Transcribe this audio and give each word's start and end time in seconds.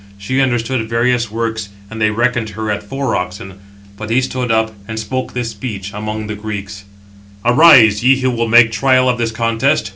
She 0.17 0.41
understood 0.41 0.89
various 0.89 1.29
works, 1.29 1.69
and 1.91 2.01
they 2.01 2.09
reckoned 2.09 2.49
her 2.49 2.71
at 2.71 2.81
four 2.81 3.15
oxen. 3.15 3.59
But 3.97 4.09
he 4.09 4.19
stood 4.19 4.51
up, 4.51 4.73
and 4.87 4.99
spoke 4.99 5.33
this 5.33 5.51
speech 5.51 5.93
among 5.93 6.25
the 6.25 6.33
Greeks: 6.33 6.85
"Arise, 7.45 8.03
ye 8.03 8.19
who 8.21 8.31
will 8.31 8.47
make 8.49 8.71
trial 8.71 9.07
of 9.07 9.19
this 9.19 9.29
contest." 9.31 9.89